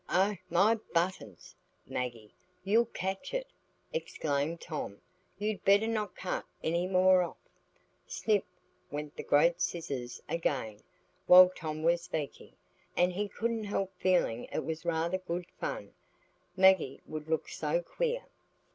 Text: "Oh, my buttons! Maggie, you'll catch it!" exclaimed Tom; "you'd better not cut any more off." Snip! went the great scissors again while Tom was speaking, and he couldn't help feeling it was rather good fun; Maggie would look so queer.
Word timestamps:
"Oh, 0.09 0.35
my 0.49 0.79
buttons! 0.95 1.55
Maggie, 1.85 2.33
you'll 2.63 2.85
catch 2.87 3.35
it!" 3.35 3.45
exclaimed 3.93 4.59
Tom; 4.59 4.99
"you'd 5.37 5.63
better 5.63 5.85
not 5.87 6.15
cut 6.15 6.43
any 6.63 6.87
more 6.87 7.21
off." 7.21 7.37
Snip! 8.07 8.43
went 8.89 9.15
the 9.15 9.21
great 9.21 9.61
scissors 9.61 10.19
again 10.27 10.79
while 11.27 11.49
Tom 11.49 11.83
was 11.83 12.01
speaking, 12.01 12.53
and 12.97 13.13
he 13.13 13.27
couldn't 13.27 13.65
help 13.65 13.93
feeling 13.99 14.45
it 14.45 14.65
was 14.65 14.85
rather 14.85 15.19
good 15.19 15.45
fun; 15.59 15.93
Maggie 16.57 16.99
would 17.05 17.27
look 17.29 17.47
so 17.47 17.79
queer. 17.79 18.23